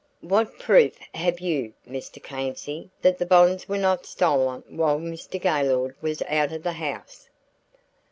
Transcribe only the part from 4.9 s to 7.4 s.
Mr. Gaylord was out of the house?"